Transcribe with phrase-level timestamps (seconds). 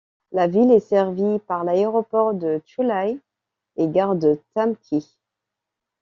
[0.31, 3.19] La ville est servie par l'aéroport de Chu Lai
[3.75, 5.05] et gare de Tam Kỳ.